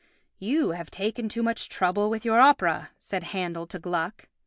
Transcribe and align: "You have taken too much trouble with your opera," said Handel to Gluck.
"You 0.39 0.71
have 0.71 0.89
taken 0.89 1.29
too 1.29 1.43
much 1.43 1.69
trouble 1.69 2.09
with 2.09 2.25
your 2.25 2.39
opera," 2.39 2.89
said 2.97 3.21
Handel 3.25 3.67
to 3.67 3.77
Gluck. 3.77 4.27